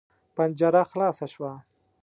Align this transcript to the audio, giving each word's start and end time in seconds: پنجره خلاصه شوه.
پنجره 0.35 0.83
خلاصه 0.91 1.25
شوه. 1.33 1.53